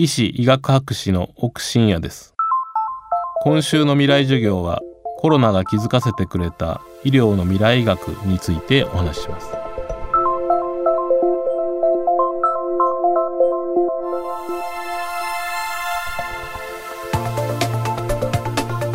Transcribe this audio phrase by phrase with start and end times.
[0.00, 2.32] 医師医学博士の奥信也です。
[3.42, 4.78] 今週の未来授業は
[5.16, 9.48] コロナが気づかせてくれた医療の未来医学についてお話しします。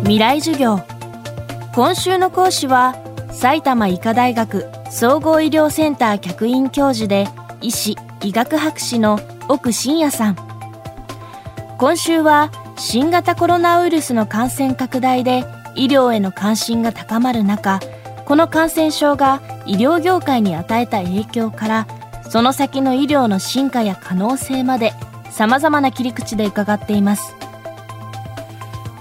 [0.00, 0.80] 未来授業。
[1.76, 2.96] 今週の講師は
[3.30, 7.28] 埼玉医科大学総合医療センター客員教授で
[7.60, 10.47] 医師医学博士の奥信也さん。
[11.78, 15.44] 今週は新型コロナウイルスの感染拡大で
[15.76, 17.78] 医療への関心が高まる中
[18.24, 21.86] この感染症が医療業界に与えた影響から
[22.28, 24.92] その先の医療の進化や可能性まで
[25.30, 27.36] 様々な切り口で伺っています。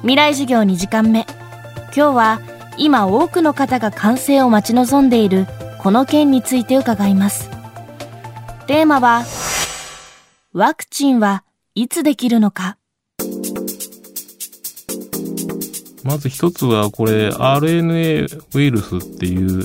[0.02, 1.26] 未来授業2時間目。
[1.96, 2.42] 今日は
[2.78, 5.48] 今多くの方が完成を待ち望んでいる
[5.80, 7.50] この件について伺います。
[8.68, 9.24] テーマは
[10.54, 11.44] ワクチンは
[11.80, 12.80] いつできるのか？
[16.04, 19.64] まず一つはこれ RNA ウイルスっていう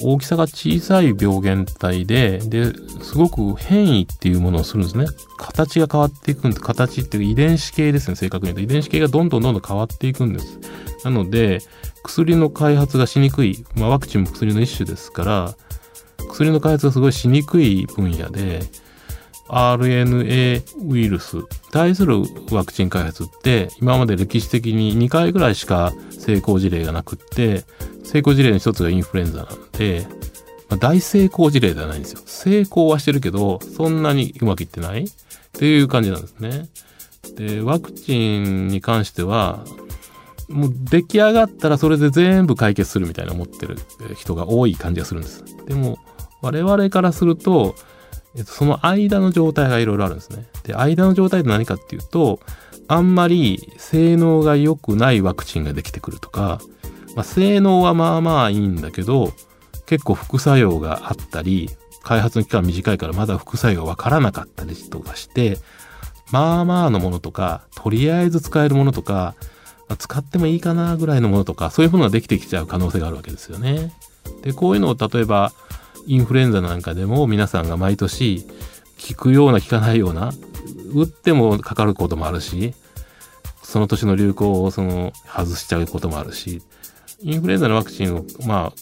[0.00, 2.72] 大きさが小さい病原体で、で、
[3.04, 5.06] すごく変異っていうものをするんですね。
[5.38, 8.72] 形が変わっていくんです、形っていう遺伝子系ですね、正確に言うと。
[8.72, 10.58] 遺伝子系がどんどんどんどん変わっていくんです。
[11.04, 11.60] なので、
[12.02, 15.54] 薬の開発がしにくい、まあ、ワクチンも薬の一種ですから、
[16.28, 18.62] 薬の開発がすごいしにくい分野で、
[19.48, 21.44] RNA ウイルス。
[21.70, 27.64] 対するワクチン開発って今まで歴史的に2回ぐらいしか成功事例がなくって
[28.04, 30.06] 成功事例の一つがインフルエンザなんで、
[30.68, 32.20] まあ、大成功事例ではないんですよ。
[32.24, 35.04] 成功はしてるけどそんなにうまくいってない？
[35.04, 35.06] っ
[35.52, 36.68] ていう感じなんですね。
[37.36, 39.64] でワクチンに関しては
[40.48, 43.76] もう出来上がったらそれで全部解決するみたいな思ってる
[44.16, 45.44] 人が多い感じがするんです。
[45.66, 45.98] でも
[46.42, 47.74] 我々からすると
[48.36, 50.46] えっと、その間の状態がいろいろあるんですね。
[50.64, 52.40] で、間の状態って何かっていうと、
[52.88, 56.60] あんまり性能が良くないワクチンができてくるとか、
[57.14, 59.32] まあ、性能はまあまあいいんだけど、
[59.86, 61.70] 結構副作用があったり、
[62.02, 65.58] 開発の期間短いからまだ副作用がわからなかったりとかして、
[66.32, 69.34] まあまあのものとか、とりあえず使えるものとか、
[69.98, 73.92] 使ってもいいかなぐらいのものとか、そういうものができてきちゃう可能性があるわけですよね。
[74.42, 75.52] で、こういうのを例えば、
[76.06, 78.46] インフルエンザなんかでも皆さんが毎年
[79.08, 80.32] 効くような効かないような
[80.92, 82.74] 打ってもかかることもあるし
[83.62, 86.62] その年の流行をその外しちゃうこともあるし
[87.24, 88.72] インフルエンザのワクチンをまあ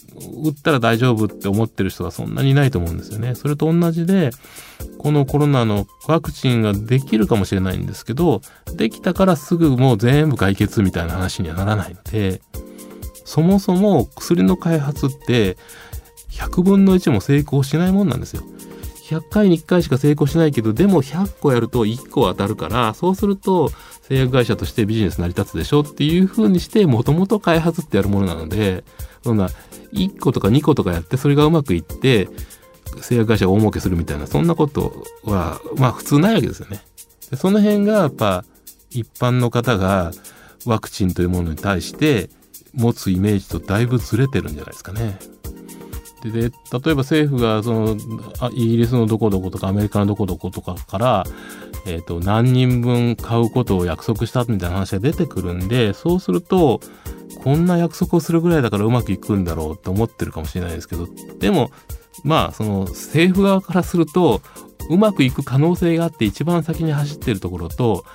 [0.43, 3.35] 打ったら大丈夫って思ってる人はそんなにいないと思うんですよね。
[3.35, 4.31] それと同じで
[4.97, 8.41] このコロナのワクチンができるかもしれないんですけど
[8.75, 12.41] できたからすぐもう全部解決みたいな話にはならないので
[13.23, 15.57] そもそも薬の開発って
[16.33, 18.43] 100分の1も成功しないもんなんですよ。
[19.09, 23.69] 100回に1回しか成功しないけどでも100個やると1個当たるからそうすると
[24.01, 28.83] 製薬会社としてビジネス成り立つでしょっていう風にしてもともと開発ってやるものなので
[29.23, 29.49] そんな
[29.91, 32.29] 1個とか2個とかやってそれがうまくいって
[33.01, 36.81] 製薬会社が大儲けするみたいなそんなことはまあ普通ないわけですよね。
[37.29, 38.45] でその辺がやっぱ
[38.89, 40.11] 一般の方が
[40.65, 42.29] ワクチンというものに対して
[42.73, 45.19] 持つイメージとだいぶずれてるんじゃないですかね。
[46.23, 47.97] でで例えば政府がその
[48.53, 51.23] イギリスのどこどことかアメリカのどこどことかから、
[51.85, 56.79] えーと、何人分買うことを約束したみたいな話が出てくるんでそうすると
[57.43, 61.71] こんな約束をするぐらいだからうまくいくんだろうって思ってるかもしれないですけどでも
[62.23, 64.41] まあその政府側からすると
[64.89, 68.05] うまくいく可能性があって一番先に走ってるところと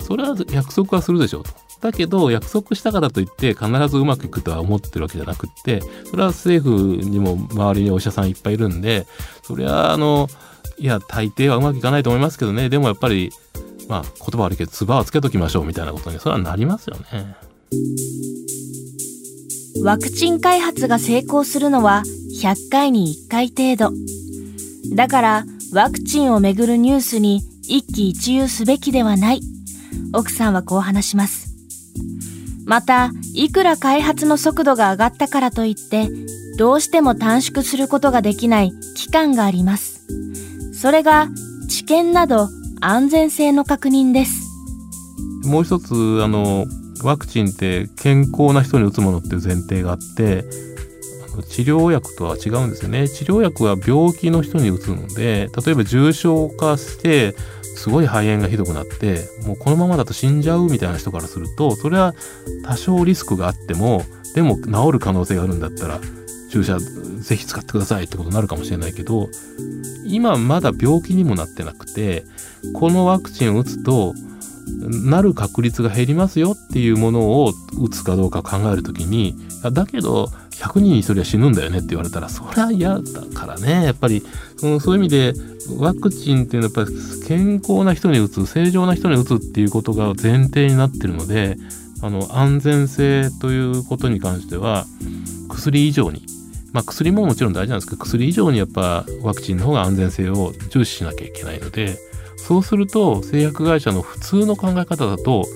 [0.00, 1.65] それは約束はするでしょうと。
[1.86, 9.06] だけど約束したからといって必ずうまくいくとは思ってるわけじゃなくってそれは政府にも周りにお医者さんいっぱいいるんで
[9.42, 10.28] それはあの
[10.78, 13.30] いや大抵はうまくいかないと思いますけどねでもやっぱり
[13.88, 17.36] まあ言葉悪いけど唾をつけときましょうみたいなことにそれはなりますよね。
[19.82, 22.02] ワクチン開発が成功するのは
[22.42, 23.96] 100回に1回程度。
[24.94, 29.40] だからワクチンをめぐるニュースに一喜一憂すべきではない。
[30.12, 31.45] 奥さんはこう話します。
[32.66, 36.10] また、いくら開発の速度が上がったからといって、
[36.58, 40.04] どうしても短縮することができない期間があります。
[40.74, 41.28] それが、
[41.68, 42.48] 治験など
[42.80, 44.42] 安全性の確認です。
[45.44, 46.66] もう一つ、あの、
[47.04, 50.44] ワクチンって健康な人に打つものっていう前提があって、
[51.42, 53.08] 治療薬とは違うんですよね。
[53.08, 57.34] 治療薬は病気の人に打つので、例えば重症化して
[57.76, 62.14] すごい肺炎がひどくなってもうこのままだと死んじゃうみたいな人からするとそれは
[62.64, 64.02] 多少リスクがあっても
[64.34, 66.00] でも治る可能性があるんだったら
[66.50, 69.28] 注射ぜひ使ってくださいってことになるかもしれないけど
[70.06, 72.24] 今まだ病気にもなってなくて
[72.74, 74.14] このワクチンを打つと
[74.88, 79.36] なる確率が減りますよっていうものを打つかどうか考えるときに
[79.72, 80.30] だけど
[80.66, 83.02] 100人に1人は死ぬんだよねって言われたらそれは嫌だ
[83.34, 83.84] からね。
[83.84, 84.22] やっぱり
[84.56, 85.32] そのそういう意味で
[85.78, 91.56] ワクチンっていうのはやっぱり健康な人に打つ正常な人に打つっていうことが前提になってるので
[92.02, 94.86] あの安全性ということに関しては
[95.48, 96.24] 薬以上に
[96.72, 101.96] まあ、薬ももちろん大事なんですけど薬以上にやっぱワクチンの方が安全性を重視しなきゃいけないので
[102.36, 105.46] そうすると製薬会社の普通の考え方だと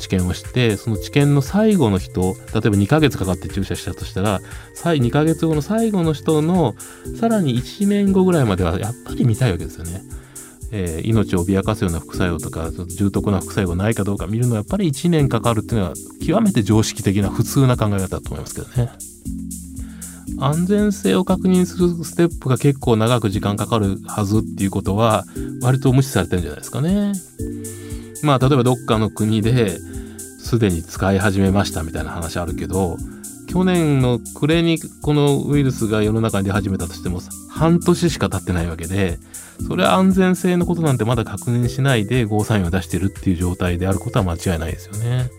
[0.00, 4.40] 治験をしてその治験の最後の人例えば2ヶ月かかって注射したとしたら
[4.74, 6.74] 2ヶ月後の最後の人の
[7.20, 10.02] さらに1年後ぐらいまではやっぱり見たいわけですよね。
[10.72, 15.94] えー、命を脅かすような副作用とか重篤な副作用がないかどうか見るのはやっぱり1年かかるっていうのは
[16.24, 18.92] 極めて常識的な普通な考え方だと思いますけどね。
[20.38, 25.24] 安全性を確認するステップが結構長く時間かかるはずっていうことは
[25.60, 27.12] 割と無視されてるんじゃないですかね。
[28.22, 29.78] まあ例えばどっかの国で
[30.50, 32.96] すでに使い始めましたみたいな話あるけど
[33.48, 39.20] 去年の暮れにこのウイルスが世の中に出始めたとしても半年しか経ってないわけで
[39.68, 45.30] それは安全性のことなんてまだ確認しないでゴーサインを出してるっていう状態であることは間違いないですよね。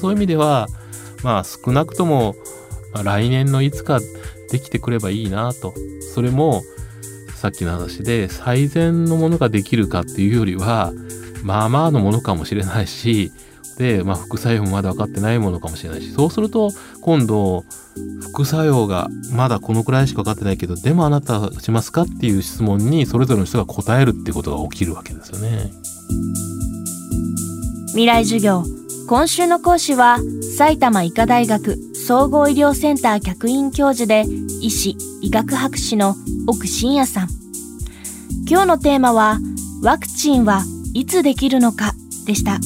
[0.00, 0.68] そういう意味では
[1.24, 2.36] まあ少なくとも
[3.02, 3.98] 来年のいつか
[4.52, 5.74] できてくればいいなと。
[6.14, 6.62] それも
[7.34, 10.92] さっきの話で最善のものができるかっていうよりは
[11.42, 13.32] まあまあのものかもしれないし、
[14.04, 16.70] まあ、副作用もまだ分かってないものかもしれないしそうすると
[17.02, 17.64] 今度
[18.20, 25.70] 副作用がまだこのくらいしか分かってないけどでもあなたはしますかっていう質問にそれぞれの人が答えるってことが起きるわけですよね。
[27.88, 28.64] 未来授業
[29.08, 30.18] 今週の講師は
[30.58, 34.24] 埼玉医科大学総合医療センター客員教授で
[34.60, 36.14] 医師医学博士の
[36.46, 37.28] 奥真也さん
[38.48, 39.38] 今日のテーマは
[39.82, 40.62] ワクチンは
[40.94, 41.92] いつできるのか
[42.26, 42.58] でした。